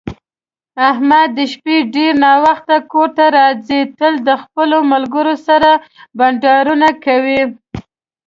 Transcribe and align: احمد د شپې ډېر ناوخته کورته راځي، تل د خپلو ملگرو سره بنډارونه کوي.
احمد 0.89 1.29
د 1.37 1.39
شپې 1.51 1.77
ډېر 1.95 2.13
ناوخته 2.25 2.77
کورته 2.91 3.25
راځي، 3.37 3.81
تل 3.97 4.13
د 4.27 4.29
خپلو 4.43 4.77
ملگرو 4.91 5.35
سره 5.47 5.69
بنډارونه 6.17 6.87
کوي. 7.05 7.41